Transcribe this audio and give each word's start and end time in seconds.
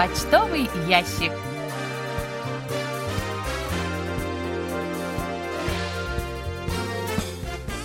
почтовый 0.00 0.70
ящик. 0.88 1.30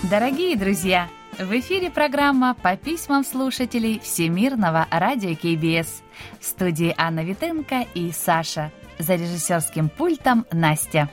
Дорогие 0.09 0.55
друзья, 0.55 1.09
в 1.37 1.51
эфире 1.59 1.91
программа 1.91 2.55
по 2.55 2.77
письмам 2.77 3.25
слушателей 3.25 3.99
Всемирного 3.99 4.87
радио 4.91 5.35
КБС. 5.35 6.03
В 6.39 6.45
студии 6.45 6.95
Анна 6.97 7.19
Витенко 7.19 7.85
и 7.93 8.13
Саша. 8.13 8.71
За 8.97 9.15
режиссерским 9.15 9.89
пультом 9.89 10.45
Настя. 10.53 11.09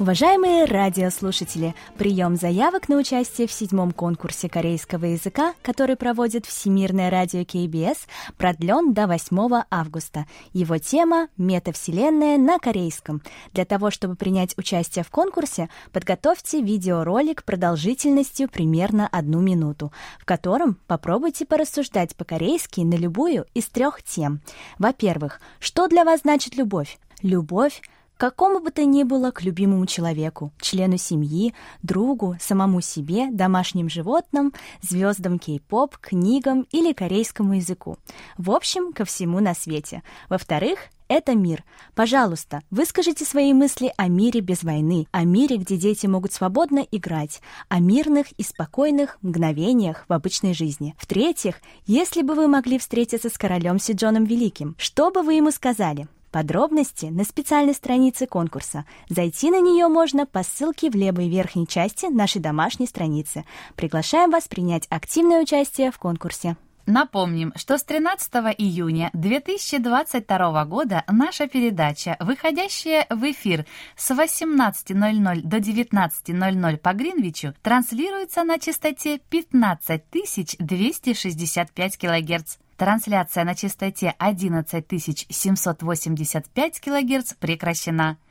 Уважаемые 0.00 0.64
радиослушатели, 0.64 1.74
прием 1.96 2.36
заявок 2.36 2.88
на 2.88 2.98
участие 2.98 3.48
в 3.48 3.52
седьмом 3.52 3.90
конкурсе 3.90 4.48
корейского 4.48 5.06
языка, 5.06 5.54
который 5.60 5.96
проводит 5.96 6.46
Всемирное 6.46 7.10
радио 7.10 7.44
КБС, 7.44 8.06
продлен 8.36 8.94
до 8.94 9.08
8 9.08 9.64
августа. 9.68 10.26
Его 10.52 10.78
тема 10.78 11.26
«Метавселенная 11.36 12.38
на 12.38 12.60
корейском». 12.60 13.22
Для 13.52 13.64
того, 13.64 13.90
чтобы 13.90 14.14
принять 14.14 14.56
участие 14.56 15.04
в 15.04 15.10
конкурсе, 15.10 15.68
подготовьте 15.90 16.62
видеоролик 16.62 17.42
продолжительностью 17.42 18.48
примерно 18.48 19.08
одну 19.08 19.40
минуту, 19.40 19.92
в 20.20 20.24
котором 20.24 20.78
попробуйте 20.86 21.44
порассуждать 21.44 22.14
по-корейски 22.14 22.82
на 22.82 22.94
любую 22.94 23.46
из 23.52 23.66
трех 23.66 24.04
тем. 24.04 24.42
Во-первых, 24.78 25.40
что 25.58 25.88
для 25.88 26.04
вас 26.04 26.20
значит 26.20 26.54
любовь? 26.54 27.00
Любовь 27.20 27.82
какому 28.18 28.60
бы 28.60 28.70
то 28.70 28.84
ни 28.84 29.04
было 29.04 29.30
к 29.30 29.42
любимому 29.42 29.86
человеку, 29.86 30.52
члену 30.60 30.98
семьи, 30.98 31.54
другу, 31.82 32.36
самому 32.40 32.82
себе, 32.82 33.30
домашним 33.30 33.88
животным, 33.88 34.52
звездам 34.82 35.38
кей-поп, 35.38 35.96
книгам 35.96 36.66
или 36.72 36.92
корейскому 36.92 37.54
языку. 37.54 37.96
В 38.36 38.50
общем, 38.50 38.92
ко 38.92 39.04
всему 39.04 39.40
на 39.40 39.54
свете. 39.54 40.02
Во-вторых, 40.28 40.78
это 41.06 41.34
мир. 41.34 41.64
Пожалуйста, 41.94 42.60
выскажите 42.70 43.24
свои 43.24 43.54
мысли 43.54 43.94
о 43.96 44.08
мире 44.08 44.40
без 44.40 44.62
войны, 44.62 45.06
о 45.10 45.24
мире, 45.24 45.56
где 45.56 45.78
дети 45.78 46.06
могут 46.06 46.32
свободно 46.32 46.84
играть, 46.90 47.40
о 47.68 47.80
мирных 47.80 48.30
и 48.32 48.42
спокойных 48.42 49.16
мгновениях 49.22 50.04
в 50.08 50.12
обычной 50.12 50.52
жизни. 50.52 50.94
В-третьих, 50.98 51.62
если 51.86 52.20
бы 52.20 52.34
вы 52.34 52.46
могли 52.46 52.78
встретиться 52.78 53.30
с 53.30 53.38
королем 53.38 53.78
Сиджоном 53.78 54.24
Великим, 54.24 54.74
что 54.78 55.10
бы 55.10 55.22
вы 55.22 55.34
ему 55.34 55.50
сказали? 55.50 56.08
Подробности 56.30 57.06
на 57.06 57.24
специальной 57.24 57.74
странице 57.74 58.26
конкурса. 58.26 58.84
Зайти 59.08 59.50
на 59.50 59.60
нее 59.60 59.88
можно 59.88 60.26
по 60.26 60.42
ссылке 60.42 60.90
в 60.90 60.94
левой 60.94 61.28
верхней 61.28 61.66
части 61.66 62.06
нашей 62.06 62.40
домашней 62.40 62.86
страницы. 62.86 63.44
Приглашаем 63.76 64.30
вас 64.30 64.46
принять 64.46 64.86
активное 64.90 65.42
участие 65.42 65.90
в 65.90 65.98
конкурсе. 65.98 66.56
Напомним, 66.88 67.52
что 67.54 67.76
с 67.76 67.84
13 67.84 68.32
июня 68.56 69.10
2022 69.12 70.64
года 70.64 71.04
наша 71.06 71.46
передача, 71.46 72.16
выходящая 72.18 73.06
в 73.10 73.30
эфир 73.30 73.66
с 73.94 74.10
18.00 74.10 75.42
до 75.42 75.58
19.00 75.58 76.76
по 76.78 76.92
Гринвичу, 76.94 77.52
транслируется 77.60 78.42
на 78.42 78.58
частоте 78.58 79.18
15265 79.18 81.98
кГц. 81.98 82.56
Трансляция 82.78 83.44
на 83.44 83.54
частоте 83.56 84.14
11785 84.20 86.80
кГц 86.80 87.34
прекращена. 87.34 88.16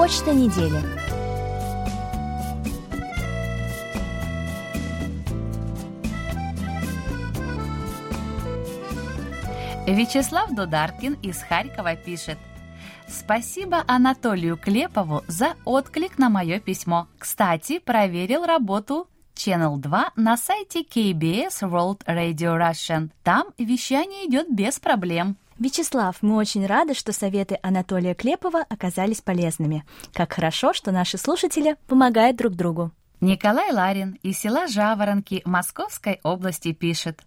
Почта 0.00 0.32
недели. 0.32 0.80
Вячеслав 9.86 10.54
Дударкин 10.54 11.18
из 11.22 11.42
Харькова 11.42 11.96
пишет. 11.96 12.38
Спасибо 13.08 13.84
Анатолию 13.86 14.56
Клепову 14.56 15.22
за 15.28 15.52
отклик 15.66 16.16
на 16.16 16.30
мое 16.30 16.60
письмо. 16.60 17.06
Кстати, 17.18 17.78
проверил 17.78 18.46
работу 18.46 19.06
Channel 19.40 19.78
2 19.78 20.10
на 20.16 20.36
сайте 20.36 20.82
KBS 20.82 21.62
World 21.62 22.04
Radio 22.06 22.58
Russian. 22.58 23.08
Там 23.22 23.46
вещание 23.56 24.26
идет 24.28 24.52
без 24.54 24.78
проблем. 24.78 25.38
Вячеслав, 25.58 26.16
мы 26.20 26.36
очень 26.36 26.66
рады, 26.66 26.92
что 26.92 27.12
советы 27.12 27.58
Анатолия 27.62 28.14
Клепова 28.14 28.66
оказались 28.68 29.22
полезными. 29.22 29.86
Как 30.12 30.34
хорошо, 30.34 30.74
что 30.74 30.92
наши 30.92 31.16
слушатели 31.16 31.76
помогают 31.86 32.36
друг 32.36 32.52
другу. 32.54 32.90
Николай 33.22 33.72
Ларин 33.72 34.18
из 34.22 34.38
села 34.38 34.66
Жаворонки 34.66 35.40
Московской 35.46 36.20
области 36.22 36.72
пишет. 36.72 37.22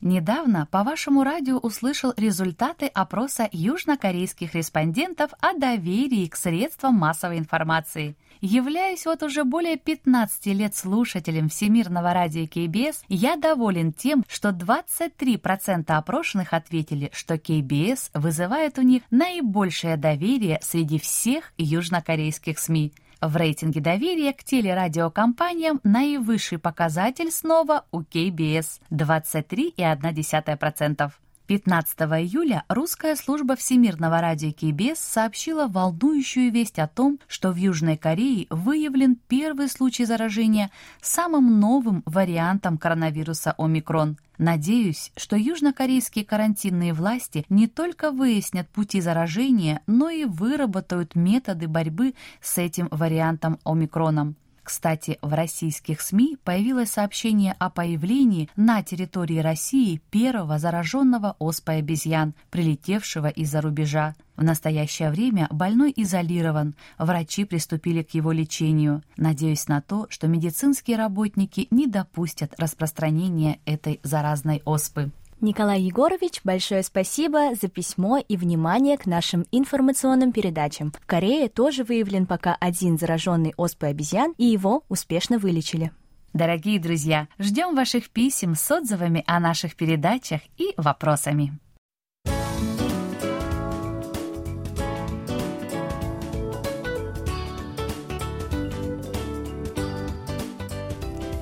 Недавно 0.00 0.66
по 0.70 0.82
вашему 0.84 1.22
радио 1.22 1.58
услышал 1.58 2.12
результаты 2.16 2.86
опроса 2.86 3.48
южнокорейских 3.52 4.54
респондентов 4.54 5.32
о 5.40 5.54
доверии 5.54 6.26
к 6.26 6.36
средствам 6.36 6.94
массовой 6.94 7.38
информации. 7.38 8.16
Являюсь 8.40 9.06
вот 9.06 9.22
уже 9.22 9.44
более 9.44 9.76
15 9.76 10.46
лет 10.46 10.76
слушателем 10.76 11.48
Всемирного 11.48 12.12
радио 12.12 12.46
КБС, 12.46 13.02
я 13.08 13.36
доволен 13.36 13.92
тем, 13.92 14.24
что 14.28 14.50
23% 14.50 15.84
опрошенных 15.88 16.52
ответили, 16.52 17.10
что 17.14 17.38
КБС 17.38 18.10
вызывает 18.12 18.78
у 18.78 18.82
них 18.82 19.02
наибольшее 19.10 19.96
доверие 19.96 20.58
среди 20.62 20.98
всех 20.98 21.52
южнокорейских 21.56 22.58
СМИ. 22.58 22.92
В 23.26 23.34
рейтинге 23.34 23.80
доверия 23.80 24.32
к 24.32 24.44
телерадиокомпаниям 24.44 25.80
наивысший 25.82 26.58
показатель 26.58 27.32
снова 27.32 27.84
у 27.90 28.04
КБС– 28.04 28.78
23,1%. 28.90 31.10
15 31.46 31.96
июля 32.00 32.64
русская 32.68 33.14
служба 33.14 33.54
Всемирного 33.54 34.20
радио 34.20 34.50
КБС 34.52 34.98
сообщила 34.98 35.68
волнующую 35.68 36.50
весть 36.50 36.80
о 36.80 36.88
том, 36.88 37.20
что 37.28 37.52
в 37.52 37.56
Южной 37.56 37.96
Корее 37.96 38.48
выявлен 38.50 39.16
первый 39.28 39.68
случай 39.68 40.04
заражения 40.04 40.72
самым 41.00 41.60
новым 41.60 42.02
вариантом 42.04 42.78
коронавируса 42.78 43.54
омикрон. 43.58 44.18
Надеюсь, 44.38 45.12
что 45.16 45.36
южнокорейские 45.36 46.24
карантинные 46.24 46.92
власти 46.92 47.46
не 47.48 47.68
только 47.68 48.10
выяснят 48.10 48.68
пути 48.68 49.00
заражения, 49.00 49.82
но 49.86 50.10
и 50.10 50.24
выработают 50.24 51.14
методы 51.14 51.68
борьбы 51.68 52.14
с 52.40 52.58
этим 52.58 52.88
вариантом 52.90 53.60
омикроном. 53.64 54.34
Кстати, 54.66 55.16
в 55.22 55.32
российских 55.32 56.00
СМИ 56.00 56.38
появилось 56.42 56.90
сообщение 56.90 57.54
о 57.60 57.70
появлении 57.70 58.50
на 58.56 58.82
территории 58.82 59.38
России 59.38 60.02
первого 60.10 60.58
зараженного 60.58 61.36
оспой 61.38 61.78
обезьян, 61.78 62.34
прилетевшего 62.50 63.28
из-за 63.28 63.60
рубежа. 63.60 64.16
В 64.34 64.42
настоящее 64.42 65.10
время 65.10 65.46
больной 65.52 65.92
изолирован, 65.94 66.74
врачи 66.98 67.44
приступили 67.44 68.02
к 68.02 68.10
его 68.14 68.32
лечению. 68.32 69.04
Надеюсь 69.16 69.68
на 69.68 69.82
то, 69.82 70.08
что 70.10 70.26
медицинские 70.26 70.96
работники 70.96 71.68
не 71.70 71.86
допустят 71.86 72.52
распространения 72.58 73.60
этой 73.66 74.00
заразной 74.02 74.62
оспы. 74.64 75.12
Николай 75.42 75.82
Егорович, 75.82 76.40
большое 76.44 76.82
спасибо 76.82 77.54
за 77.54 77.68
письмо 77.68 78.16
и 78.16 78.38
внимание 78.38 78.96
к 78.96 79.04
нашим 79.04 79.44
информационным 79.52 80.32
передачам. 80.32 80.92
В 80.92 81.06
Корее 81.06 81.50
тоже 81.50 81.84
выявлен 81.84 82.26
пока 82.26 82.56
один 82.58 82.98
зараженный 82.98 83.52
оспой 83.58 83.90
обезьян, 83.90 84.32
и 84.38 84.46
его 84.46 84.84
успешно 84.88 85.38
вылечили. 85.38 85.92
Дорогие 86.32 86.80
друзья, 86.80 87.28
ждем 87.38 87.74
ваших 87.74 88.08
писем 88.08 88.54
с 88.54 88.70
отзывами 88.70 89.24
о 89.26 89.38
наших 89.38 89.76
передачах 89.76 90.40
и 90.56 90.72
вопросами. 90.78 91.58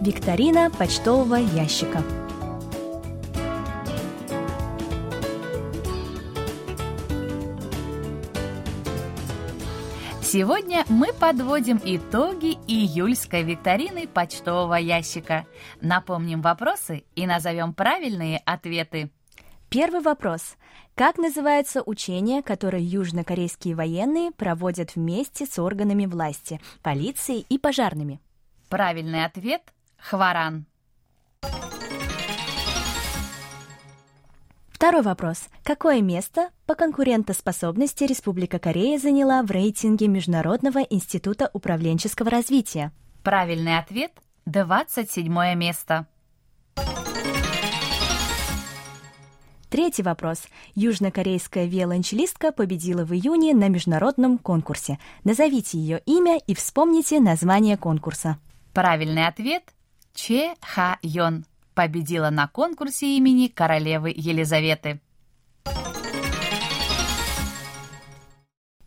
Викторина 0.00 0.70
почтового 0.70 1.36
ящика. 1.36 2.02
Сегодня 10.34 10.84
мы 10.88 11.12
подводим 11.12 11.80
итоги 11.84 12.58
июльской 12.66 13.44
викторины 13.44 14.08
почтового 14.08 14.74
ящика. 14.74 15.46
Напомним 15.80 16.42
вопросы 16.42 17.04
и 17.14 17.24
назовем 17.24 17.72
правильные 17.72 18.38
ответы. 18.38 19.12
Первый 19.70 20.00
вопрос. 20.00 20.56
Как 20.96 21.18
называется 21.18 21.84
учение, 21.86 22.42
которое 22.42 22.82
южнокорейские 22.82 23.76
военные 23.76 24.32
проводят 24.32 24.96
вместе 24.96 25.46
с 25.46 25.56
органами 25.60 26.04
власти, 26.04 26.60
полицией 26.82 27.46
и 27.48 27.56
пожарными? 27.56 28.20
Правильный 28.68 29.24
ответ– 29.24 29.62
Хваран. 29.98 30.66
Второй 34.74 35.02
вопрос. 35.02 35.48
Какое 35.62 36.02
место 36.02 36.50
по 36.66 36.74
конкурентоспособности 36.74 38.04
Республика 38.04 38.58
Корея 38.58 38.98
заняла 38.98 39.42
в 39.44 39.50
рейтинге 39.52 40.08
Международного 40.08 40.80
института 40.80 41.48
управленческого 41.52 42.28
развития? 42.28 42.92
Правильный 43.22 43.78
ответ– 43.78 44.10
27 44.46 45.32
место. 45.54 46.08
Третий 49.70 50.02
вопрос. 50.02 50.42
Южнокорейская 50.74 51.66
виолончелистка 51.66 52.50
победила 52.50 53.04
в 53.04 53.12
июне 53.14 53.54
на 53.54 53.68
международном 53.68 54.38
конкурсе. 54.38 54.98
Назовите 55.22 55.78
ее 55.78 56.02
имя 56.04 56.36
и 56.36 56.54
вспомните 56.54 57.20
название 57.20 57.76
конкурса. 57.76 58.38
Правильный 58.72 59.28
ответ– 59.28 59.62
Че 60.14 60.54
Ха 60.60 60.98
Йон 61.02 61.44
победила 61.74 62.30
на 62.30 62.48
конкурсе 62.48 63.16
имени 63.16 63.48
королевы 63.48 64.12
Елизаветы. 64.14 65.00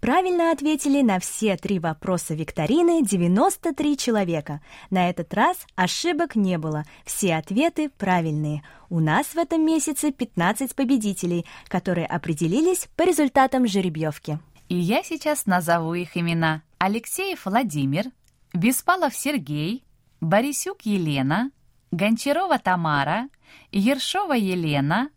Правильно 0.08 0.52
ответили 0.52 1.02
на 1.02 1.20
все 1.20 1.58
три 1.58 1.80
вопроса 1.80 2.34
викторины 2.34 3.04
93 3.04 3.98
человека. 3.98 4.62
На 4.90 5.10
этот 5.10 5.34
раз 5.34 5.58
ошибок 5.76 6.38
не 6.38 6.58
было, 6.58 6.86
все 7.04 7.36
ответы 7.36 7.90
правильные. 7.90 8.64
У 8.90 9.02
нас 9.02 9.26
в 9.28 9.38
этом 9.38 9.66
месяце 9.66 10.14
15 10.14 10.76
победителей, 10.76 11.46
которые 11.68 12.06
определились 12.06 12.88
по 12.96 13.02
результатам 13.02 13.68
жеребьевки. 13.68 14.40
И 14.70 14.76
я 14.76 15.04
сейчас 15.04 15.46
назову 15.46 15.94
их 15.94 16.16
имена. 16.16 16.62
Алексеев 16.78 17.46
Владимир, 17.46 18.06
Беспалов 18.54 19.14
Сергей, 19.14 19.84
Борисюк 20.22 20.84
Елена, 20.84 21.52
Гончарова 21.92 22.60
Тамара, 22.60 23.30
Ершова 23.72 24.34
Елена, 24.34 25.10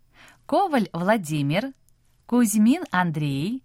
Коваль 0.45 0.89
Владимир, 0.93 1.73
Кузьмин 2.25 2.83
Андрей, 2.91 3.63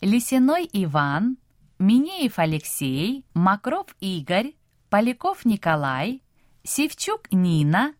Лисиной 0.00 0.68
Иван, 0.72 1.38
Минеев 1.78 2.38
Алексей, 2.38 3.24
Макров 3.34 3.94
Игорь, 4.00 4.54
Поляков 4.90 5.44
Николай, 5.44 6.22
Севчук 6.64 7.30
Нина, 7.30 7.94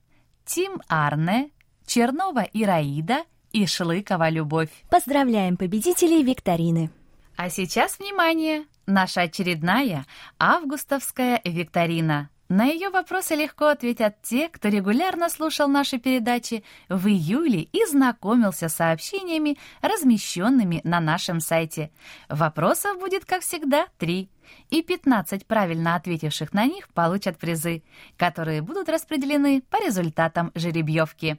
Тим 0.45 0.83
Арне, 0.89 1.51
Чернова 1.87 2.45
Ираида 2.53 3.25
и 3.53 3.65
Шлыкова 3.67 4.29
Любовь. 4.29 4.71
Поздравляем 4.91 5.57
победителей 5.57 6.23
викторины! 6.23 6.91
А 7.37 7.51
сейчас, 7.51 8.01
внимание, 8.01 8.65
наша 8.87 9.23
очередная 9.23 10.07
августовская 10.41 11.41
викторина– 11.45 12.31
на 12.49 12.65
ее 12.65 12.89
вопросы 12.89 13.35
легко 13.35 13.67
ответят 13.67 14.23
те, 14.23 14.49
кто 14.49 14.69
регулярно 14.69 15.29
слушал 15.29 15.69
наши 15.69 15.99
передачи 15.99 16.65
в 16.89 17.07
июле 17.07 17.63
и 17.63 17.85
знакомился 17.85 18.71
с 18.71 18.77
сообщениями, 18.77 19.59
размещенными 19.83 20.81
на 20.83 20.99
нашем 21.01 21.41
сайте. 21.41 21.91
Вопросов 22.31 22.99
будет, 22.99 23.27
как 23.27 23.43
всегда, 23.43 23.87
три. 23.99 24.31
И 24.71 24.83
15 24.83 25.47
правильно 25.47 25.95
ответивших 25.95 26.55
на 26.55 26.65
них 26.65 26.89
получат 26.89 27.37
призы, 27.37 27.83
которые 28.17 28.63
будут 28.63 28.89
распределены 28.89 29.63
по 29.69 29.77
результатам 29.85 30.51
жеребьевки. 30.55 31.39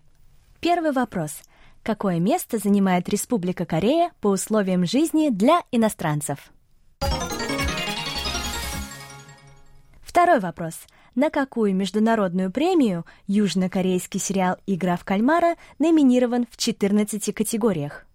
Первый 0.59 0.91
вопрос. 0.91 1.41
Какое 1.81 2.19
место 2.19 2.59
занимает 2.59 3.09
Республика 3.09 3.65
Корея 3.65 4.11
по 4.21 4.27
условиям 4.27 4.85
жизни 4.85 5.29
для 5.29 5.61
иностранцев? 5.71 6.51
Второй 10.09 10.39
вопрос– 10.39 10.73
на 11.13 11.29
какую 11.29 11.75
международную 11.75 12.51
премию 12.51 13.05
южнокорейский 13.27 14.19
сериал 14.19 14.57
«Игра 14.65 14.97
в 14.97 15.05
кальмара» 15.05 15.55
номинирован 15.77 16.47
в 16.49 16.57
14 16.57 17.31
категориях? 17.31 18.07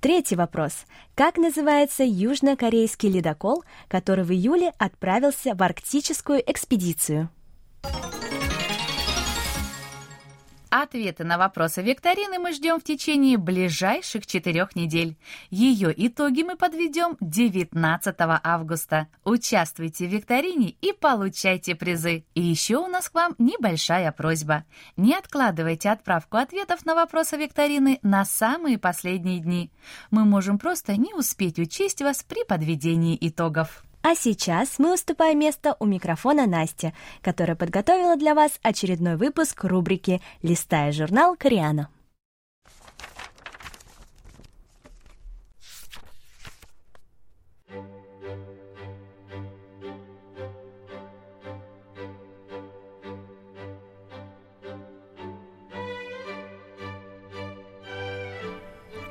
Третий 0.00 0.36
вопрос. 0.36 0.84
Как 1.16 1.36
называется 1.36 2.04
южнокорейский 2.04 3.10
ледокол, 3.10 3.64
который 3.88 4.22
в 4.22 4.30
июле 4.30 4.72
отправился 4.78 5.56
в 5.56 5.62
арктическую 5.64 6.40
экспедицию? 6.48 7.28
Ответы 10.70 11.24
на 11.24 11.36
вопросы 11.36 11.82
викторины 11.82 12.38
мы 12.38 12.52
ждем 12.52 12.78
в 12.78 12.84
течение 12.84 13.36
ближайших 13.38 14.24
четырех 14.24 14.76
недель. 14.76 15.18
Ее 15.50 15.92
итоги 16.06 16.42
мы 16.44 16.56
подведем 16.56 17.16
19 17.20 18.14
августа. 18.18 19.08
Участвуйте 19.24 20.06
в 20.06 20.12
викторине 20.12 20.76
и 20.80 20.92
получайте 20.92 21.74
призы. 21.74 22.24
И 22.34 22.40
еще 22.40 22.76
у 22.76 22.86
нас 22.86 23.08
к 23.08 23.14
вам 23.14 23.34
небольшая 23.38 24.12
просьба. 24.12 24.64
Не 24.96 25.14
откладывайте 25.14 25.90
отправку 25.90 26.36
ответов 26.36 26.86
на 26.86 26.94
вопросы 26.94 27.36
викторины 27.36 27.98
на 28.02 28.24
самые 28.24 28.78
последние 28.78 29.40
дни. 29.40 29.72
Мы 30.12 30.24
можем 30.24 30.56
просто 30.56 30.96
не 30.96 31.12
успеть 31.14 31.58
учесть 31.58 32.00
вас 32.00 32.22
при 32.22 32.44
подведении 32.44 33.18
итогов. 33.20 33.84
А 34.02 34.14
сейчас 34.14 34.78
мы 34.78 34.94
уступаем 34.94 35.38
место 35.38 35.76
у 35.78 35.84
микрофона 35.84 36.46
Насте, 36.46 36.94
которая 37.20 37.54
подготовила 37.54 38.16
для 38.16 38.34
вас 38.34 38.58
очередной 38.62 39.16
выпуск 39.16 39.64
рубрики 39.64 40.22
«Листая 40.42 40.90
журнал 40.90 41.36
Кориана». 41.36 41.90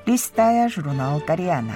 Листая 0.07 0.67
журнал 0.69 1.21
Кориана. 1.21 1.75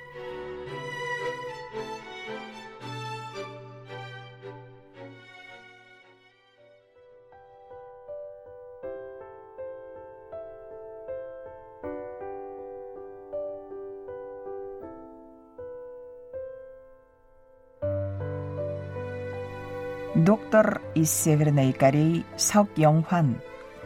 Доктор 21.01 21.03
из 21.03 21.11
Северной 21.11 21.73
Кореи 21.73 22.25
Сок 22.37 22.69
Йонхван. 22.75 23.41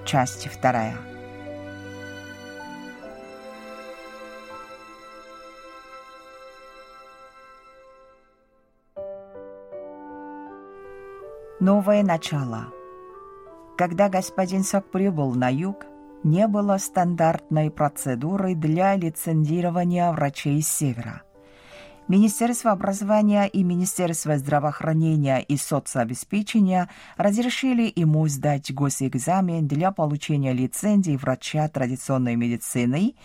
Часть 0.06 0.48
вторая. 0.48 0.96
Новое 11.62 12.04
начало. 12.04 12.68
Когда 13.78 14.10
господин 14.10 14.64
Сок 14.64 14.92
прибыл 14.92 15.34
на 15.36 15.50
юг, 15.50 15.86
не 16.24 16.48
было 16.48 16.78
стандартной 16.78 17.72
процедуры 17.72 18.56
для 18.56 18.96
лицензирования 18.96 20.12
врачей 20.12 20.62
с 20.62 20.68
севера. 20.68 21.22
Министерство 22.08 22.72
образования 22.72 23.48
и 23.48 23.64
Министерство 23.64 24.38
здравоохранения 24.38 25.40
и 25.40 25.58
соцобеспечения 25.58 26.88
разрешили 27.18 27.92
ему 27.96 28.28
сдать 28.28 28.72
госэкзамен 28.72 29.68
для 29.68 29.92
получения 29.92 30.54
лицензии 30.54 31.18
врача 31.18 31.68
традиционной 31.68 32.36
медицины 32.36 33.16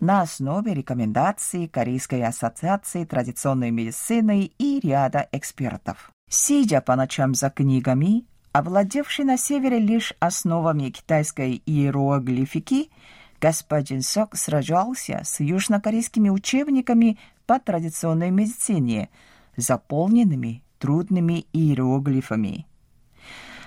на 0.00 0.22
основе 0.22 0.74
рекомендаций 0.74 1.68
Корейской 1.68 2.24
ассоциации 2.24 3.04
традиционной 3.04 3.70
медицины 3.70 4.50
и 4.58 4.80
ряда 4.80 5.28
экспертов. 5.30 6.10
Сидя 6.28 6.80
по 6.80 6.96
ночам 6.96 7.36
за 7.36 7.50
книгами, 7.50 8.24
овладевший 8.50 9.26
на 9.26 9.38
севере 9.38 9.78
лишь 9.78 10.12
основами 10.18 10.90
китайской 10.90 11.62
иероглифики, 11.66 12.90
господин 13.40 14.02
Сок 14.02 14.36
сражался 14.36 15.20
с 15.22 15.38
южнокорейскими 15.38 16.30
учебниками 16.30 17.18
по 17.46 17.58
традиционной 17.58 18.30
медицине, 18.30 19.10
заполненными 19.56 20.62
трудными 20.78 21.46
иероглифами. 21.52 22.66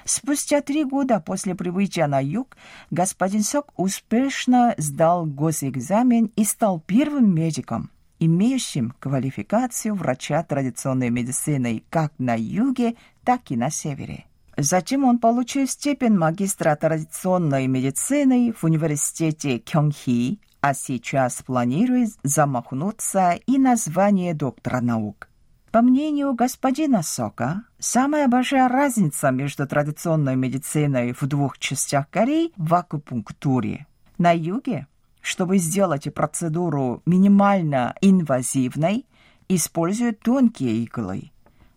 Спустя 0.05 0.61
три 0.61 0.85
года 0.85 1.19
после 1.19 1.53
прибытия 1.53 2.07
на 2.07 2.23
юг 2.23 2.55
господин 2.91 3.43
Сок 3.43 3.73
успешно 3.75 4.73
сдал 4.77 5.25
госэкзамен 5.25 6.31
и 6.35 6.45
стал 6.45 6.79
первым 6.79 7.35
медиком, 7.35 7.91
имеющим 8.19 8.93
квалификацию 8.99 9.95
врача 9.95 10.41
традиционной 10.43 11.09
медицины 11.09 11.83
как 11.89 12.13
на 12.19 12.37
юге, 12.37 12.95
так 13.25 13.51
и 13.51 13.57
на 13.57 13.69
севере. 13.69 14.25
Затем 14.55 15.03
он 15.03 15.19
получил 15.19 15.67
степень 15.67 16.17
магистра 16.17 16.75
традиционной 16.75 17.67
медицины 17.67 18.53
в 18.53 18.63
университете 18.63 19.59
Кёнхи, 19.59 20.39
а 20.61 20.73
сейчас 20.73 21.41
планирует 21.43 22.11
замахнуться 22.23 23.39
и 23.45 23.57
название 23.57 24.33
доктора 24.33 24.81
наук. 24.81 25.27
По 25.71 25.81
мнению 25.81 26.33
господина 26.33 27.03
Сока, 27.03 27.63
самая 27.77 28.27
большая 28.27 28.67
разница 28.67 29.31
между 29.31 29.67
традиционной 29.67 30.35
медициной 30.35 31.13
в 31.13 31.21
двух 31.27 31.57
частях 31.57 32.09
Кореи 32.09 32.51
в 32.55 32.73
акупунктуре. 32.73 33.85
На 34.17 34.31
юге, 34.31 34.87
чтобы 35.21 35.57
сделать 35.57 36.11
процедуру 36.13 37.01
минимально 37.05 37.95
инвазивной, 38.01 39.05
используют 39.49 40.19
тонкие 40.19 40.83
иглы. 40.83 41.31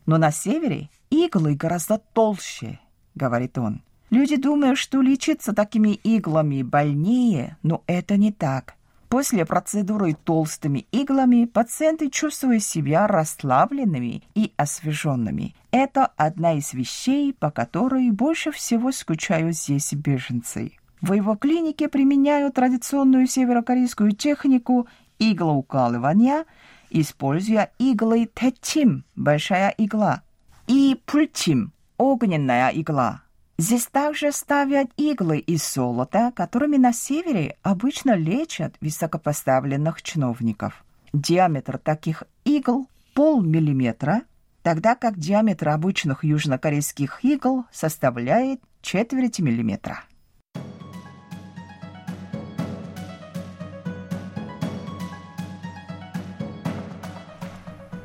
Но 0.07 0.19
на 0.19 0.31
севере 0.31 0.89
иглы 1.11 1.55
гораздо 1.55 1.99
толще, 1.99 2.79
говорит 3.15 3.59
он. 3.59 3.83
Люди 4.11 4.37
думают, 4.37 4.77
что 4.77 5.01
лечиться 5.01 5.53
такими 5.53 5.91
иглами 5.95 6.63
больнее, 6.63 7.57
но 7.63 7.83
это 7.87 8.17
не 8.17 8.33
так. 8.33 8.75
После 9.09 9.45
процедуры 9.45 10.15
толстыми 10.15 10.87
иглами 10.93 11.45
пациенты 11.45 12.11
чувствуют 12.11 12.63
себя 12.63 13.07
расслабленными 13.07 14.23
и 14.35 14.53
освеженными. 14.57 15.55
Это 15.73 16.07
одна 16.17 16.55
из 16.55 16.73
вещей, 16.75 17.33
по 17.33 17.51
которой 17.51 18.11
больше 18.11 18.53
всего 18.53 18.93
скучают 18.93 19.57
здесь 19.57 19.93
беженцы. 19.93 20.73
В 21.01 21.13
его 21.13 21.35
клинике 21.35 21.89
применяют 21.89 22.55
традиционную 22.55 23.27
северокорейскую 23.27 24.13
технику 24.13 24.87
иглоукалывания, 25.19 26.45
используя 26.91 27.73
иглы 27.79 28.29
тетим– 28.33 29.05
большая 29.17 29.75
игла, 29.79 30.23
и 30.67 31.01
пультим– 31.07 31.73
огненная 31.99 32.71
игла. 32.71 33.23
Здесь 33.61 33.89
также 33.89 34.33
ставят 34.33 34.89
иглы 34.97 35.39
из 35.39 35.75
золота, 35.75 36.33
которыми 36.35 36.79
на 36.79 36.95
севере 36.95 37.59
обычно 37.63 38.17
лечат 38.17 38.75
высокопоставленных 38.81 40.01
чиновников. 40.01 40.83
Диаметр 41.13 41.77
таких 41.77 42.23
игл– 42.47 42.89
полмиллиметра, 43.15 44.23
тогда 44.63 44.95
как 44.95 45.19
диаметр 45.19 45.69
обычных 45.69 46.25
южнокорейских 46.25 47.23
игл 47.23 47.67
составляет 47.71 48.63
четверть 48.81 49.41
миллиметра. 49.41 50.05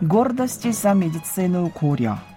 Гордости 0.01 0.73
за 0.73 0.93
медицину 0.93 1.69
Куря– 1.69 2.19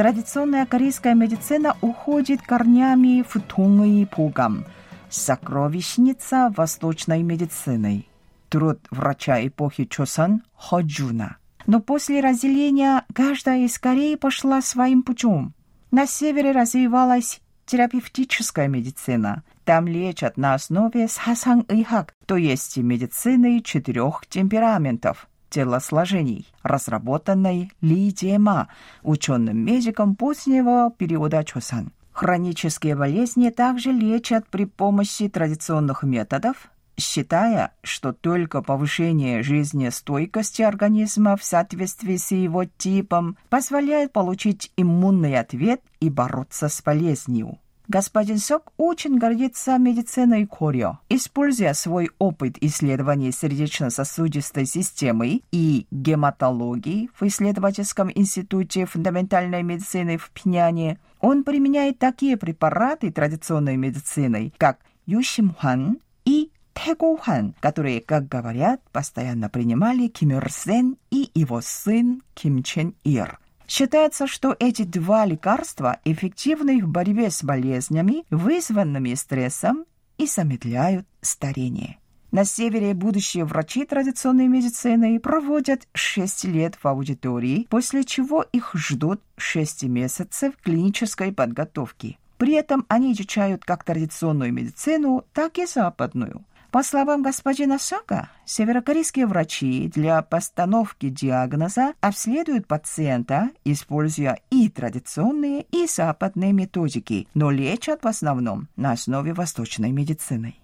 Традиционная 0.00 0.64
корейская 0.64 1.14
медицина 1.14 1.76
уходит 1.82 2.40
корнями 2.40 3.22
в 3.22 3.38
Тунг 3.38 4.08
Пугам, 4.08 4.64
сокровищница 5.10 6.50
восточной 6.56 7.22
медицины. 7.22 8.06
Труд 8.48 8.80
врача 8.90 9.46
эпохи 9.46 9.84
Чосан 9.84 10.42
Ходжуна. 10.54 11.36
Но 11.66 11.80
после 11.80 12.22
разделения 12.22 13.04
каждая 13.12 13.66
из 13.66 13.78
Кореи 13.78 14.14
пошла 14.14 14.62
своим 14.62 15.02
путем. 15.02 15.52
На 15.90 16.06
севере 16.06 16.52
развивалась 16.52 17.42
терапевтическая 17.66 18.68
медицина. 18.68 19.42
Там 19.66 19.86
лечат 19.86 20.38
на 20.38 20.54
основе 20.54 21.08
сасан-ыхак, 21.08 22.14
то 22.24 22.36
есть 22.36 22.78
медицины 22.78 23.60
четырех 23.60 24.22
темпераментов 24.30 25.28
телосложений, 25.50 26.46
разработанной 26.62 27.72
Ли 27.80 28.10
Джема, 28.10 28.68
ученым-медиком 29.02 30.16
позднего 30.16 30.92
периода 30.96 31.44
Чосан. 31.44 31.92
Хронические 32.12 32.96
болезни 32.96 33.50
также 33.50 33.92
лечат 33.92 34.46
при 34.48 34.64
помощи 34.64 35.28
традиционных 35.28 36.02
методов, 36.02 36.70
считая, 36.96 37.72
что 37.82 38.12
только 38.12 38.62
повышение 38.62 39.42
жизнестойкости 39.42 40.62
организма 40.62 41.36
в 41.36 41.44
соответствии 41.44 42.16
с 42.16 42.30
его 42.30 42.64
типом 42.64 43.36
позволяет 43.48 44.12
получить 44.12 44.72
иммунный 44.76 45.38
ответ 45.38 45.80
и 46.00 46.10
бороться 46.10 46.68
с 46.68 46.82
болезнью. 46.82 47.58
Господин 47.90 48.38
Сок 48.38 48.72
очень 48.76 49.18
гордится 49.18 49.76
медициной 49.76 50.46
Корио. 50.46 51.00
Используя 51.08 51.74
свой 51.74 52.12
опыт 52.20 52.56
исследований 52.60 53.32
сердечно-сосудистой 53.32 54.64
системы 54.64 55.42
и 55.50 55.88
гематологии 55.90 57.10
в 57.18 57.24
исследовательском 57.24 58.08
институте 58.14 58.86
фундаментальной 58.86 59.64
медицины 59.64 60.18
в 60.18 60.30
Пиняне, 60.30 61.00
он 61.18 61.42
применяет 61.42 61.98
такие 61.98 62.36
препараты 62.36 63.10
традиционной 63.10 63.76
медицины, 63.76 64.52
как 64.56 64.78
Юшимхан 65.06 65.98
и 66.24 66.52
Тегохан, 66.74 67.56
которые, 67.58 68.02
как 68.02 68.28
говорят, 68.28 68.80
постоянно 68.92 69.48
принимали 69.48 70.06
Ким 70.06 70.30
Ир 70.30 70.48
Сен 70.48 70.96
и 71.10 71.28
его 71.34 71.60
сын 71.60 72.22
Ким 72.34 72.62
Чен 72.62 72.94
Ир. 73.02 73.40
Считается, 73.70 74.26
что 74.26 74.56
эти 74.58 74.82
два 74.82 75.24
лекарства 75.24 76.00
эффективны 76.04 76.82
в 76.82 76.88
борьбе 76.88 77.30
с 77.30 77.44
болезнями, 77.44 78.24
вызванными 78.28 79.14
стрессом, 79.14 79.84
и 80.18 80.26
замедляют 80.26 81.06
старение. 81.20 81.98
На 82.32 82.44
севере 82.44 82.94
будущие 82.94 83.44
врачи 83.44 83.84
традиционной 83.84 84.48
медицины 84.48 85.20
проводят 85.20 85.86
6 85.94 86.46
лет 86.46 86.74
в 86.82 86.84
аудитории, 86.88 87.68
после 87.70 88.02
чего 88.02 88.42
их 88.42 88.72
ждут 88.74 89.22
6 89.36 89.84
месяцев 89.84 90.54
клинической 90.64 91.32
подготовки. 91.32 92.18
При 92.38 92.54
этом 92.54 92.86
они 92.88 93.12
изучают 93.12 93.64
как 93.64 93.84
традиционную 93.84 94.52
медицину, 94.52 95.24
так 95.32 95.58
и 95.58 95.66
западную. 95.66 96.44
По 96.70 96.84
словам 96.84 97.22
господина 97.22 97.80
Сока, 97.80 98.28
северокорейские 98.44 99.26
врачи 99.26 99.88
для 99.92 100.22
постановки 100.22 101.08
диагноза 101.08 101.94
обследуют 102.00 102.68
пациента, 102.68 103.50
используя 103.64 104.38
и 104.50 104.68
традиционные, 104.68 105.62
и 105.72 105.86
западные 105.86 106.52
методики, 106.52 107.26
но 107.34 107.50
лечат 107.50 108.04
в 108.04 108.06
основном 108.06 108.68
на 108.76 108.92
основе 108.92 109.32
восточной 109.32 109.90
медицины. 109.90 110.54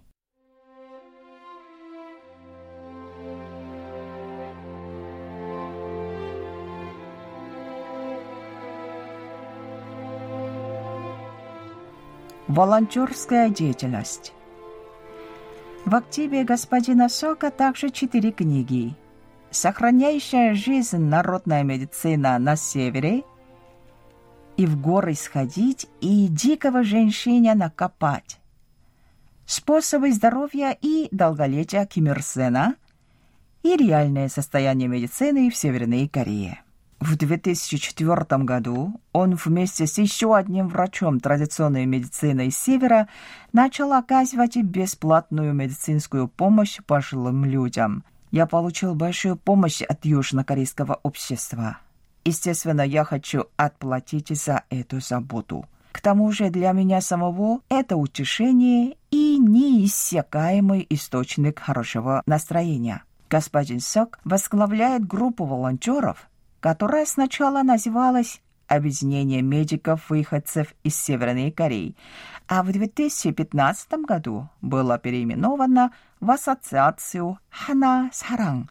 Волонтерская 12.46 13.50
деятельность 13.50 14.32
в 15.86 15.94
активе 15.94 16.42
господина 16.42 17.08
Сока 17.08 17.50
также 17.50 17.90
четыре 17.90 18.32
книги. 18.32 18.94
«Сохраняющая 19.50 20.54
жизнь 20.54 20.98
народная 20.98 21.62
медицина 21.62 22.38
на 22.38 22.56
севере», 22.56 23.22
«И 24.56 24.66
в 24.66 24.80
горы 24.80 25.14
сходить, 25.14 25.86
и 26.00 26.26
дикого 26.28 26.82
женщине 26.82 27.54
накопать», 27.54 28.40
«Способы 29.46 30.12
здоровья 30.12 30.76
и 30.80 31.08
долголетия 31.12 31.86
Ким 31.86 32.08
Ир 32.08 32.20
Сена» 32.20 32.74
и 33.62 33.76
«Реальное 33.76 34.28
состояние 34.28 34.88
медицины 34.88 35.50
в 35.50 35.56
Северной 35.56 36.08
Корее». 36.08 36.65
В 37.06 37.14
2004 37.14 38.42
году 38.42 39.00
он 39.12 39.36
вместе 39.36 39.86
с 39.86 39.96
еще 39.96 40.34
одним 40.34 40.66
врачом 40.66 41.20
традиционной 41.20 41.86
медицины 41.86 42.50
Севера 42.50 43.06
начал 43.52 43.92
оказывать 43.92 44.56
бесплатную 44.56 45.54
медицинскую 45.54 46.26
помощь 46.26 46.80
пожилым 46.84 47.44
людям. 47.44 48.02
Я 48.32 48.46
получил 48.46 48.96
большую 48.96 49.36
помощь 49.36 49.82
от 49.82 50.04
южнокорейского 50.04 50.98
общества. 51.04 51.78
Естественно, 52.24 52.80
я 52.80 53.04
хочу 53.04 53.44
отплатить 53.56 54.36
за 54.36 54.64
эту 54.68 54.98
заботу. 54.98 55.64
К 55.92 56.00
тому 56.00 56.32
же 56.32 56.50
для 56.50 56.72
меня 56.72 57.00
самого 57.00 57.60
это 57.68 57.96
утешение 57.96 58.96
и 59.12 59.38
неиссякаемый 59.38 60.84
источник 60.90 61.60
хорошего 61.60 62.24
настроения. 62.26 63.04
Господин 63.30 63.78
Сок 63.78 64.18
возглавляет 64.24 65.06
группу 65.06 65.44
волонтеров, 65.44 66.28
которая 66.66 67.06
сначала 67.06 67.62
называлась 67.62 68.40
«Объединение 68.66 69.40
медиков-выходцев 69.40 70.74
из 70.82 70.96
Северной 70.96 71.52
Кореи», 71.52 71.94
а 72.48 72.64
в 72.64 72.72
2015 72.72 73.92
году 74.04 74.48
была 74.62 74.98
переименована 74.98 75.92
в 76.18 76.28
Ассоциацию 76.28 77.38
«Хана 77.50 78.10
Сарang». 78.12 78.64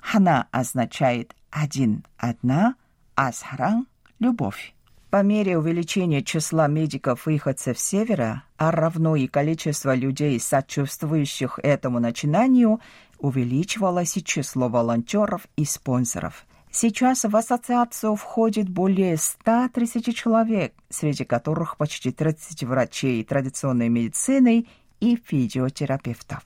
«Хана» 0.00 0.48
означает 0.50 1.36
«один», 1.52 2.04
«одна», 2.18 2.74
а 3.14 3.30
«сарang»— 3.30 3.86
«любовь». 4.18 4.74
По 5.10 5.22
мере 5.22 5.56
увеличения 5.56 6.24
числа 6.24 6.66
медиков-выходцев 6.66 7.78
Севера, 7.78 8.42
а 8.56 8.72
равно 8.72 9.14
и 9.14 9.28
количество 9.28 9.94
людей, 9.94 10.40
сочувствующих 10.40 11.60
этому 11.62 12.00
начинанию, 12.00 12.80
увеличивалось 13.20 14.16
и 14.16 14.24
число 14.24 14.68
волонтеров 14.68 15.46
и 15.54 15.64
спонсоров. 15.64 16.44
Сейчас 16.78 17.24
в 17.24 17.34
ассоциацию 17.34 18.16
входит 18.16 18.68
более 18.68 19.16
130 19.16 20.14
человек, 20.14 20.74
среди 20.90 21.24
которых 21.24 21.78
почти 21.78 22.12
30 22.12 22.64
врачей 22.64 23.24
традиционной 23.24 23.88
медицины 23.88 24.66
и 25.00 25.16
физиотерапевтов. 25.16 26.42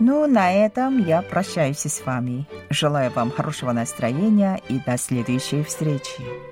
Ну, 0.00 0.26
на 0.26 0.52
этом 0.52 1.06
я 1.06 1.22
прощаюсь 1.22 1.86
с 1.86 2.04
вами. 2.04 2.48
Желаю 2.68 3.12
вам 3.12 3.30
хорошего 3.30 3.70
настроения 3.70 4.60
и 4.68 4.80
до 4.80 4.98
следующей 4.98 5.62
встречи. 5.62 6.51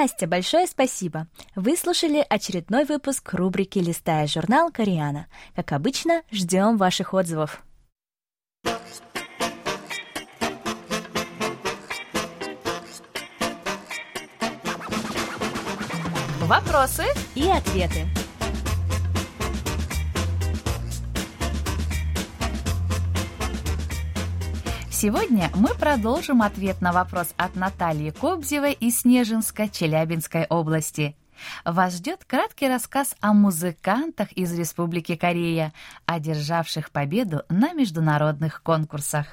Настя, 0.00 0.28
большое 0.28 0.68
спасибо. 0.68 1.26
Вы 1.56 1.76
слушали 1.76 2.24
очередной 2.30 2.84
выпуск 2.84 3.34
рубрики 3.34 3.80
«Листая 3.80 4.28
журнал 4.28 4.70
Кориана». 4.70 5.26
Как 5.56 5.72
обычно, 5.72 6.22
ждем 6.30 6.76
ваших 6.76 7.14
отзывов. 7.14 7.64
Вопросы 16.42 17.02
и 17.34 17.48
ответы. 17.48 18.06
Сегодня 25.00 25.48
мы 25.54 25.68
продолжим 25.76 26.42
ответ 26.42 26.80
на 26.80 26.90
вопрос 26.90 27.32
от 27.36 27.54
Натальи 27.54 28.10
Кобзевой 28.10 28.72
из 28.72 29.02
Снежинска, 29.02 29.68
Челябинской 29.68 30.44
области. 30.46 31.16
Вас 31.64 31.98
ждет 31.98 32.24
краткий 32.24 32.66
рассказ 32.66 33.14
о 33.20 33.32
музыкантах 33.32 34.32
из 34.32 34.52
Республики 34.58 35.14
Корея, 35.14 35.72
одержавших 36.04 36.90
победу 36.90 37.44
на 37.48 37.74
международных 37.74 38.60
конкурсах. 38.64 39.26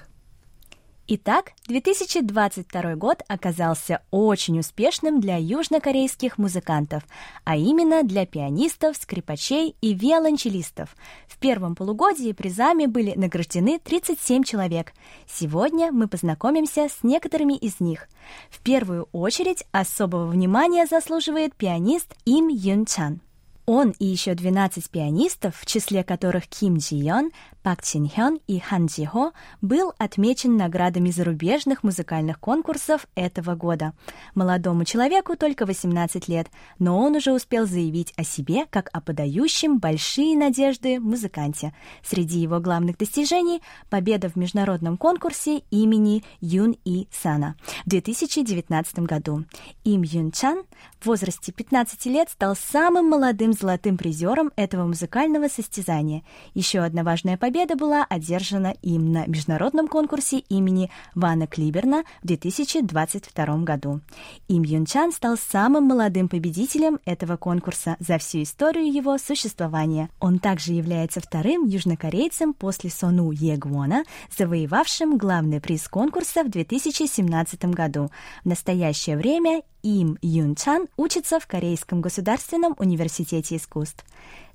Итак, 1.08 1.52
2022 1.68 2.96
год 2.96 3.22
оказался 3.28 4.02
очень 4.10 4.58
успешным 4.58 5.22
для 5.22 5.38
южнокорейских 5.38 6.40
музыкантов, 6.40 7.04
а 7.44 7.56
именно 7.56 8.02
для 8.02 8.26
пианистов, 8.26 8.98
скрипачей 8.98 9.76
и 9.82 9.94
виолончелистов. 9.94 10.96
В 11.28 11.38
первом 11.38 11.76
полугодии 11.76 12.32
призами 12.32 12.88
были 12.88 13.14
награждены 13.16 13.78
37 13.78 14.42
человек. 14.42 14.94
Сегодня 15.32 15.92
мы 15.92 16.08
познакомимся 16.08 16.90
с 16.90 17.04
некоторыми 17.04 17.54
из 17.54 17.80
них. 17.80 18.10
В 18.50 18.64
первую 18.64 19.08
очередь 19.12 19.64
особого 19.72 20.26
внимания 20.26 20.88
заслуживает 20.88 21.54
пианист 21.54 22.16
Им 22.26 22.48
Юн 22.48 22.88
Чан. 22.88 23.22
Он 23.66 23.96
и 23.98 24.06
еще 24.06 24.36
12 24.36 24.90
пианистов, 24.92 25.56
в 25.58 25.66
числе 25.66 26.04
которых 26.04 26.48
Ким 26.48 26.78
Джи 26.78 26.96
Йон, 26.96 27.32
Пак 27.64 27.82
Чин 27.82 28.08
Хён 28.08 28.40
и 28.46 28.60
Хан 28.60 28.86
Джи 28.86 29.06
Хо, 29.06 29.32
был 29.60 29.92
отмечен 29.98 30.56
наградами 30.56 31.10
зарубежных 31.10 31.82
музыкальных 31.82 32.40
конкурсов 32.40 33.08
этого 33.16 33.56
года. 33.56 33.94
Молодому 34.36 34.86
человеку 34.86 35.36
только 35.36 35.66
18 35.66 36.28
лет, 36.28 36.48
но 36.78 37.00
он 37.00 37.16
уже 37.16 37.34
успел 37.34 37.66
заявить 37.66 38.14
о 38.18 38.24
себе 38.24 38.68
как 38.70 38.90
о 38.94 39.02
подающем 39.02 39.80
большие 39.80 40.38
надежды 40.38 41.00
музыканте. 41.00 41.74
Среди 42.04 42.40
его 42.40 42.60
главных 42.60 43.00
достижений– 43.00 43.64
победа 43.90 44.30
в 44.30 44.36
международном 44.36 44.96
конкурсе 44.96 45.64
имени 45.72 46.24
Юн 46.42 46.76
И 46.86 47.08
Сана 47.12 47.56
в 47.84 47.90
2019 47.90 49.00
году. 49.00 49.44
Им 49.84 50.04
Юн 50.04 50.32
Чан 50.32 50.66
в 51.00 51.08
возрасте 51.08 51.52
15 51.52 52.06
лет 52.06 52.30
стал 52.30 52.56
самым 52.56 53.10
молодым 53.10 53.55
золотым 53.56 53.98
призером 53.98 54.52
этого 54.56 54.86
музыкального 54.86 55.48
состязания. 55.48 56.24
Еще 56.54 56.80
одна 56.80 57.04
важная 57.04 57.38
победа 57.38 57.76
была 57.76 58.06
одержана 58.10 58.76
им 58.82 59.12
на 59.12 59.26
международном 59.26 59.88
конкурсе 59.88 60.40
имени 60.50 60.92
Вана 61.14 61.48
Клиберна 61.48 62.04
в 62.22 62.28
2022 62.28 63.58
году. 63.60 64.02
Им 64.48 64.64
Юн 64.64 64.86
Чан 64.86 65.12
стал 65.12 65.38
самым 65.38 65.86
молодым 65.86 66.30
победителем 66.30 67.00
этого 67.06 67.38
конкурса 67.38 67.96
за 68.00 68.18
всю 68.18 68.44
историю 68.44 68.92
его 68.92 69.18
существования. 69.18 70.10
Он 70.20 70.40
также 70.40 70.74
является 70.74 71.22
вторым 71.22 71.66
южнокорейцем 71.66 72.54
после 72.54 72.90
Сону 72.90 73.32
Егвона, 73.32 74.04
завоевавшим 74.38 75.18
главный 75.18 75.62
приз 75.62 75.88
конкурса 75.88 76.44
в 76.44 76.50
2017 76.50 77.66
году. 77.66 78.10
В 78.44 78.48
настоящее 78.48 79.18
время 79.18 79.62
им 79.86 80.18
Юн 80.24 80.56
Чан 80.56 80.88
учится 80.98 81.40
в 81.40 81.46
Корейском 81.46 82.02
государственном 82.02 82.76
университете 82.80 83.45
искусств. 83.54 84.06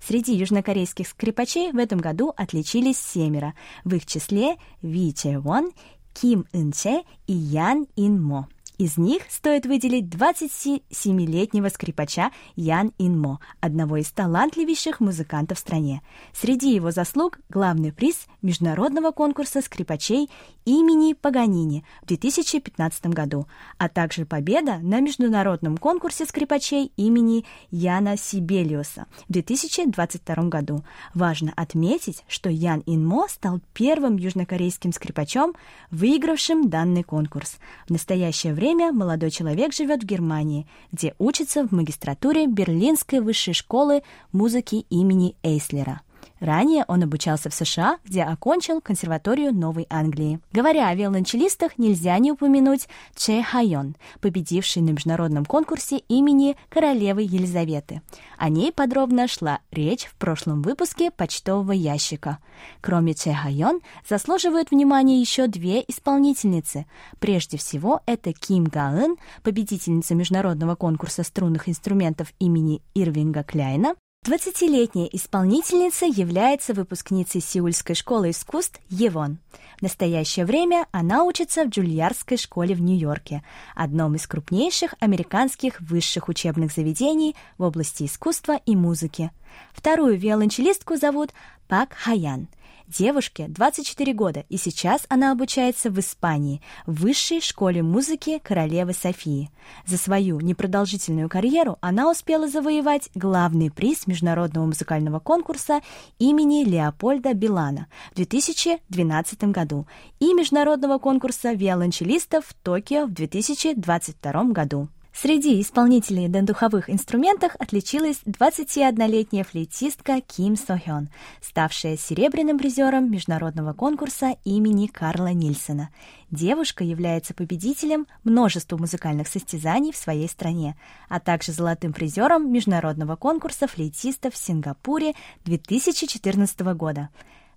Среди 0.00 0.34
южнокорейских 0.34 1.08
скрипачей 1.08 1.72
в 1.72 1.78
этом 1.78 1.98
году 1.98 2.32
отличились 2.36 2.98
семеро, 2.98 3.54
в 3.84 3.94
их 3.94 4.06
числе 4.06 4.56
Ви 4.82 5.12
Че 5.12 5.38
Вон, 5.38 5.72
Ким 6.14 6.46
Ин 6.52 6.72
Че 6.72 7.04
и 7.26 7.32
Ян 7.32 7.86
Ин 7.96 8.20
Мо. 8.22 8.48
Из 8.80 8.96
них 8.96 9.24
стоит 9.28 9.66
выделить 9.66 10.06
27-летнего 10.06 11.68
скрипача 11.68 12.30
Ян 12.56 12.94
Инмо, 12.96 13.38
одного 13.60 13.98
из 13.98 14.10
талантливейших 14.10 15.00
музыкантов 15.00 15.58
в 15.58 15.60
стране. 15.60 16.00
Среди 16.32 16.74
его 16.74 16.90
заслуг 16.90 17.40
главный 17.50 17.92
приз 17.92 18.26
международного 18.40 19.10
конкурса 19.10 19.60
скрипачей 19.60 20.30
имени 20.64 21.12
Паганини 21.12 21.84
в 22.00 22.06
2015 22.06 23.08
году, 23.08 23.46
а 23.76 23.90
также 23.90 24.24
победа 24.24 24.78
на 24.78 25.00
международном 25.00 25.76
конкурсе 25.76 26.24
скрипачей 26.24 26.90
имени 26.96 27.44
Яна 27.70 28.16
Сибелиуса 28.16 29.04
в 29.28 29.32
2022 29.34 30.34
году. 30.44 30.84
Важно 31.12 31.52
отметить, 31.54 32.24
что 32.28 32.48
Ян 32.48 32.82
Инмо 32.86 33.26
стал 33.28 33.60
первым 33.74 34.16
южнокорейским 34.16 34.94
скрипачом, 34.94 35.54
выигравшим 35.90 36.70
данный 36.70 37.02
конкурс. 37.02 37.58
В 37.86 37.90
настоящее 37.90 38.54
время 38.54 38.69
время 38.70 38.92
молодой 38.92 39.30
человек 39.30 39.72
живет 39.72 40.04
в 40.04 40.06
Германии, 40.06 40.66
где 40.92 41.14
учится 41.18 41.66
в 41.66 41.72
магистратуре 41.72 42.46
Берлинской 42.46 43.18
высшей 43.18 43.52
школы 43.52 44.02
музыки 44.30 44.86
имени 44.90 45.34
Эйслера. 45.42 46.02
Ранее 46.40 46.86
он 46.88 47.02
обучался 47.02 47.50
в 47.50 47.54
США, 47.54 47.98
где 48.04 48.22
окончил 48.22 48.80
консерваторию 48.80 49.54
Новой 49.54 49.86
Англии. 49.90 50.40
Говоря 50.52 50.88
о 50.88 50.94
виолончелистах, 50.94 51.78
нельзя 51.78 52.18
не 52.18 52.32
упомянуть 52.32 52.88
Че 53.14 53.42
Хайон, 53.42 53.94
победивший 54.20 54.80
на 54.80 54.90
международном 54.90 55.44
конкурсе 55.44 55.98
имени 56.08 56.56
королевы 56.70 57.22
Елизаветы. 57.22 58.00
О 58.38 58.48
ней 58.48 58.72
подробно 58.72 59.28
шла 59.28 59.60
речь 59.70 60.06
в 60.06 60.14
прошлом 60.14 60.62
выпуске 60.62 61.10
почтового 61.10 61.72
ящика. 61.72 62.38
Кроме 62.80 63.12
Че 63.12 63.34
Хайон, 63.34 63.80
заслуживают 64.08 64.70
внимания 64.70 65.20
еще 65.20 65.46
две 65.46 65.84
исполнительницы. 65.86 66.86
Прежде 67.18 67.58
всего, 67.58 68.00
это 68.06 68.32
Ким 68.32 68.64
Гаэн, 68.64 69.16
победительница 69.42 70.14
международного 70.14 70.74
конкурса 70.74 71.22
струнных 71.22 71.68
инструментов 71.68 72.32
имени 72.38 72.80
Ирвинга 72.94 73.42
Кляйна, 73.42 73.94
20-летняя 74.26 75.06
исполнительница 75.06 76.04
является 76.04 76.74
выпускницей 76.74 77.40
Сеульской 77.40 77.94
школы 77.94 78.30
искусств 78.30 78.78
Евон. 78.90 79.38
В 79.78 79.82
настоящее 79.82 80.44
время 80.44 80.84
она 80.92 81.24
учится 81.24 81.64
в 81.64 81.68
Джульярдской 81.68 82.36
школе 82.36 82.74
в 82.74 82.82
Нью-Йорке, 82.82 83.42
одном 83.74 84.16
из 84.16 84.26
крупнейших 84.26 84.94
американских 85.00 85.80
высших 85.80 86.28
учебных 86.28 86.70
заведений 86.70 87.34
в 87.56 87.62
области 87.62 88.04
искусства 88.04 88.60
и 88.66 88.76
музыки. 88.76 89.30
Вторую 89.72 90.18
виолончелистку 90.18 90.96
зовут 90.96 91.30
Пак 91.66 91.94
Хаян– 91.94 92.48
Девушке 92.98 93.46
24 93.46 94.12
года, 94.14 94.44
и 94.48 94.56
сейчас 94.56 95.06
она 95.08 95.30
обучается 95.30 95.90
в 95.90 96.00
Испании, 96.00 96.60
в 96.86 97.02
высшей 97.02 97.40
школе 97.40 97.84
музыки 97.84 98.40
королевы 98.42 98.94
Софии. 98.94 99.52
За 99.86 99.96
свою 99.96 100.40
непродолжительную 100.40 101.28
карьеру 101.28 101.78
она 101.82 102.10
успела 102.10 102.48
завоевать 102.48 103.08
главный 103.14 103.70
приз 103.70 104.08
международного 104.08 104.66
музыкального 104.66 105.20
конкурса 105.20 105.82
имени 106.18 106.64
Леопольда 106.64 107.32
Билана 107.32 107.86
в 108.10 108.16
2012 108.16 109.44
году 109.44 109.86
и 110.18 110.34
международного 110.34 110.98
конкурса 110.98 111.52
виолончелистов 111.52 112.44
в 112.44 112.54
Токио 112.54 113.06
в 113.06 113.12
2022 113.12 114.44
году. 114.46 114.88
Среди 115.12 115.60
исполнителей 115.60 116.28
на 116.28 116.42
духовых 116.42 116.88
инструментах 116.88 117.56
отличилась 117.58 118.20
21-летняя 118.24 119.44
флейтистка 119.44 120.20
Ким 120.20 120.56
Сохён, 120.56 121.08
ставшая 121.42 121.96
серебряным 121.96 122.58
призером 122.58 123.10
международного 123.10 123.72
конкурса 123.72 124.36
имени 124.44 124.86
Карла 124.86 125.32
Нильсона. 125.32 125.90
Девушка 126.30 126.84
является 126.84 127.34
победителем 127.34 128.06
множества 128.22 128.76
музыкальных 128.76 129.26
состязаний 129.26 129.92
в 129.92 129.96
своей 129.96 130.28
стране, 130.28 130.76
а 131.08 131.18
также 131.18 131.52
золотым 131.52 131.92
призером 131.92 132.50
международного 132.50 133.16
конкурса 133.16 133.66
флейтистов 133.66 134.34
в 134.34 134.38
Сингапуре 134.38 135.14
2014 135.44 136.60
года. 136.60 137.08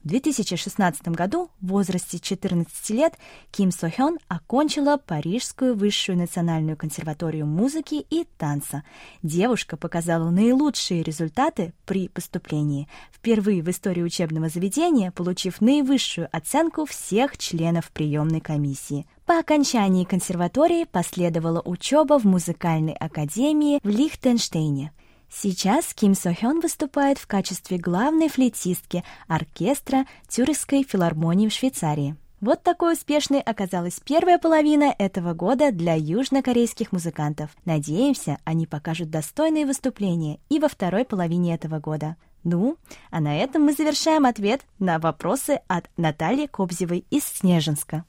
В 0.03 0.09
2016 0.09 1.07
году 1.09 1.49
в 1.61 1.67
возрасте 1.67 2.19
14 2.19 2.89
лет 2.89 3.17
Ким 3.51 3.71
Со 3.71 3.89
Хён 3.89 4.17
окончила 4.27 4.97
Парижскую 4.97 5.75
высшую 5.75 6.17
национальную 6.17 6.75
консерваторию 6.75 7.45
музыки 7.45 8.05
и 8.09 8.27
танца. 8.37 8.83
Девушка 9.21 9.77
показала 9.77 10.29
наилучшие 10.29 11.03
результаты 11.03 11.73
при 11.85 12.09
поступлении, 12.09 12.89
впервые 13.13 13.63
в 13.63 13.69
истории 13.69 14.01
учебного 14.01 14.49
заведения 14.49 15.09
получив 15.11 15.61
наивысшую 15.61 16.27
оценку 16.35 16.85
всех 16.85 17.37
членов 17.37 17.89
приемной 17.91 18.41
комиссии. 18.41 19.07
По 19.25 19.39
окончании 19.39 20.03
консерватории 20.03 20.83
последовала 20.83 21.61
учеба 21.63 22.19
в 22.19 22.25
музыкальной 22.25 22.93
академии 22.93 23.79
в 23.81 23.87
Лихтенштейне– 23.87 24.91
Сейчас 25.35 25.93
Ким 25.95 26.13
Со 26.13 26.33
Хён 26.33 26.59
выступает 26.59 27.17
в 27.17 27.25
качестве 27.25 27.77
главной 27.77 28.29
флейтистки 28.29 29.03
оркестра 29.27 30.05
Тюрихской 30.27 30.83
филармонии 30.83 31.49
в 31.49 31.53
Швейцарии. 31.53 32.15
Вот 32.39 32.61
такой 32.61 32.93
успешной 32.93 33.39
оказалась 33.39 33.99
первая 34.03 34.37
половина 34.37 34.93
этого 34.97 35.33
года 35.33 35.71
для 35.71 35.95
южнокорейских 35.95 36.91
музыкантов. 36.91 37.49
Надеемся, 37.65 38.37
они 38.43 38.67
покажут 38.67 39.09
достойные 39.09 39.65
выступления 39.65 40.39
и 40.49 40.59
во 40.59 40.67
второй 40.67 41.03
половине 41.03 41.55
этого 41.55 41.79
года. 41.79 42.15
Ну, 42.43 42.77
а 43.09 43.19
на 43.19 43.35
этом 43.35 43.63
мы 43.63 43.73
завершаем 43.73 44.25
ответ 44.25 44.61
на 44.77 44.99
вопросы 44.99 45.61
от 45.67 45.89
Натальи 45.97 46.45
Кобзевой 46.45 47.05
из 47.09 47.23
Снежинска. 47.23 48.05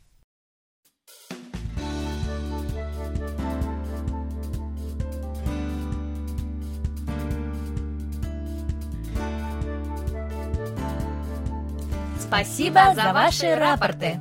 Спасибо 12.35 12.93
за 12.97 13.13
ваши 13.13 13.55
рапорты! 13.55 14.19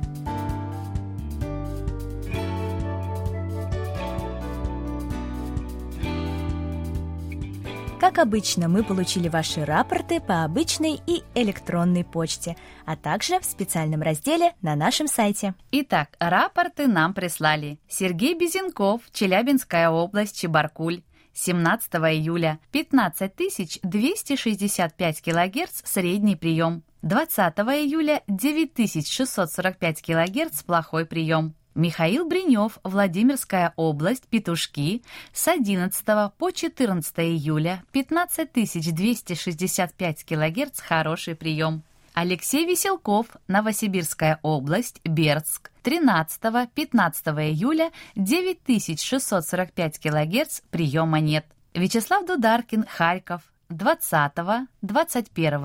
Как 7.98 8.18
обычно, 8.18 8.68
мы 8.68 8.84
получили 8.84 9.26
ваши 9.26 9.64
рапорты 9.64 10.20
по 10.20 10.44
обычной 10.44 11.00
и 11.08 11.24
электронной 11.34 12.04
почте, 12.04 12.56
а 12.86 12.94
также 12.94 13.40
в 13.40 13.44
специальном 13.44 14.00
разделе 14.00 14.52
на 14.62 14.76
нашем 14.76 15.08
сайте. 15.08 15.54
Итак, 15.72 16.10
рапорты 16.20 16.86
нам 16.86 17.14
прислали. 17.14 17.80
Сергей 17.88 18.38
Безенков, 18.38 19.00
Челябинская 19.12 19.90
область, 19.90 20.38
Чебаркуль. 20.40 21.02
17 21.32 21.94
июля 21.94 22.60
15 22.70 23.32
265 23.82 25.20
кГц 25.20 25.82
средний 25.84 26.36
прием. 26.36 26.84
20 27.04 27.38
июля 27.84 28.22
9645 28.28 30.00
кГц 30.00 30.62
плохой 30.62 31.04
прием. 31.04 31.54
Михаил 31.74 32.26
Бринев, 32.26 32.78
Владимирская 32.82 33.74
область, 33.76 34.26
Петушки, 34.28 35.02
с 35.34 35.46
11 35.46 36.02
по 36.38 36.50
14 36.50 37.18
июля 37.18 37.84
15265 37.92 40.24
кГц 40.24 40.80
хороший 40.80 41.34
прием. 41.34 41.82
Алексей 42.14 42.64
Веселков, 42.64 43.26
Новосибирская 43.48 44.38
область, 44.40 45.02
Бердск, 45.04 45.72
13-15 45.82 46.70
июля 47.50 47.90
9645 48.16 49.98
кГц 49.98 50.62
приема 50.70 51.20
нет. 51.20 51.44
Вячеслав 51.74 52.24
Дударкин, 52.24 52.86
Харьков, 52.88 53.42
20-21 53.70 54.66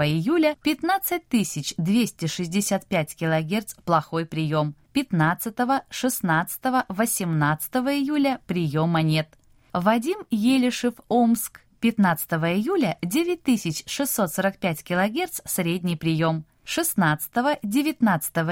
июля 0.05 0.55
15265 0.63 3.15
кГц 3.15 3.75
плохой 3.85 4.25
прием. 4.25 4.75
15, 4.93 5.53
16, 5.89 6.61
18 6.89 7.75
июля 7.75 8.39
приема 8.47 9.01
нет. 9.01 9.37
Вадим 9.73 10.19
Елишев, 10.31 10.93
Омск. 11.07 11.61
15 11.79 12.31
июля 12.31 12.97
9645 13.01 14.83
кГц 14.83 15.41
средний 15.45 15.95
прием. 15.95 16.45
16-19 16.65 17.61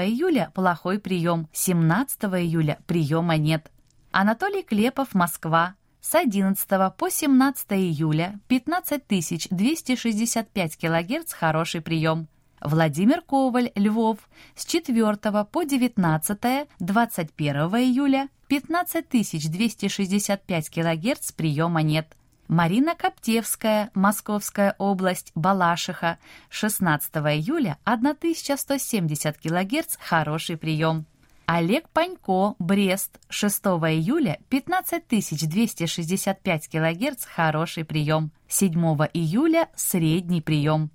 июля 0.06 0.50
плохой 0.54 0.98
прием. 0.98 1.48
17 1.52 2.24
июля 2.24 2.78
приема 2.86 3.36
нет. 3.36 3.70
Анатолий 4.10 4.62
Клепов, 4.62 5.14
Москва 5.14 5.74
с 6.00 6.14
11 6.14 6.68
по 6.96 7.10
17 7.10 7.72
июля 7.72 8.38
15265 8.48 10.76
кГц 10.76 11.32
хороший 11.32 11.80
прием. 11.80 12.28
Владимир 12.60 13.22
Коваль, 13.22 13.72
Львов, 13.74 14.18
с 14.56 14.64
4 14.64 15.16
по 15.44 15.64
19 15.64 16.68
21 16.78 17.56
июля 17.56 18.28
15265 18.48 20.70
кГц 20.70 21.32
приема 21.32 21.82
нет. 21.82 22.14
Марина 22.48 22.94
Коптевская, 22.94 23.90
Московская 23.92 24.74
область, 24.78 25.32
Балашиха, 25.34 26.18
16 26.48 27.14
июля 27.16 27.76
1170 27.84 29.38
кГц 29.38 29.96
хороший 30.00 30.56
прием. 30.56 31.04
Олег 31.50 31.88
Панько, 31.94 32.56
Брест, 32.58 33.18
6 33.30 33.64
июля, 33.88 34.38
15265 34.50 36.68
кГц, 36.68 37.24
хороший 37.24 37.86
прием. 37.86 38.32
7 38.48 38.74
июля, 39.14 39.70
средний 39.74 40.42
прием. 40.42 40.90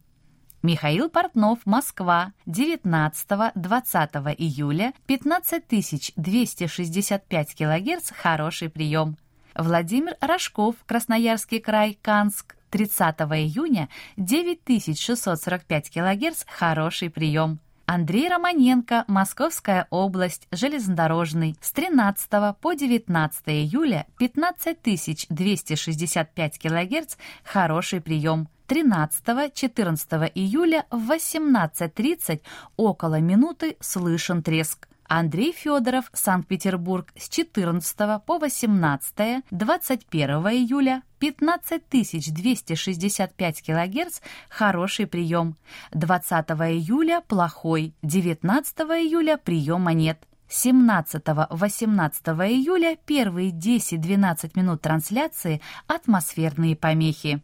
Михаил 0.61 1.09
Портнов, 1.09 1.65
Москва, 1.65 2.33
19-20 2.45 4.35
июля, 4.37 4.93
15265 5.07 7.55
кГц, 7.55 8.11
хороший 8.11 8.69
прием. 8.69 9.17
Владимир 9.55 10.15
Рожков, 10.21 10.75
Красноярский 10.85 11.61
край, 11.61 11.97
Канск, 11.99 12.57
30 12.69 13.21
июня, 13.21 13.89
9645 14.17 15.89
кГц, 15.89 16.45
хороший 16.47 17.09
прием. 17.09 17.59
Андрей 17.85 18.29
Романенко, 18.29 19.03
Московская 19.07 19.87
область, 19.89 20.47
железнодорожный, 20.51 21.57
с 21.59 21.73
13 21.73 22.29
по 22.59 22.73
19 22.73 23.43
июля 23.47 24.05
15265 24.17 26.59
кГц, 26.59 27.17
хороший 27.43 27.99
прием. 27.99 28.47
13-14 28.67 30.31
июля 30.33 30.85
в 30.89 31.11
18.30 31.11 32.39
около 32.77 33.19
минуты 33.19 33.75
слышен 33.81 34.41
треск. 34.41 34.87
Андрей 35.15 35.53
Федоров, 35.53 36.09
Санкт-Петербург, 36.11 37.13
с 37.15 37.29
14 37.29 37.95
по 38.25 38.39
18, 38.39 39.43
21 39.51 40.29
июля, 40.29 41.03
15265 41.19 43.61
кГц, 43.61 44.21
хороший 44.49 45.05
прием. 45.05 45.55
20 45.91 46.49
июля 46.49 47.21
плохой, 47.27 47.93
19 48.01 48.79
июля 48.79 49.37
приема 49.37 49.93
нет. 49.93 50.17
17-18 50.49 52.49
июля 52.49 52.97
первые 53.05 53.51
10-12 53.51 54.53
минут 54.55 54.81
трансляции 54.81 55.61
атмосферные 55.85 56.75
помехи. 56.75 57.43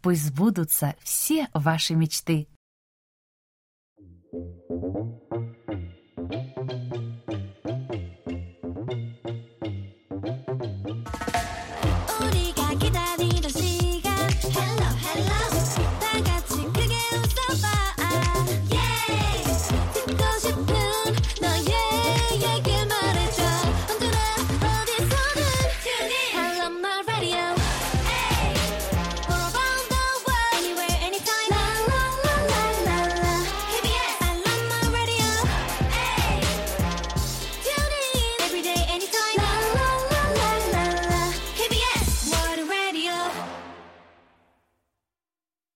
Пусть 0.00 0.24
сбудутся 0.24 0.94
все 1.02 1.48
ваши 1.54 1.94
мечты. 1.94 2.48
Thank 6.72 6.94
you. 6.94 7.11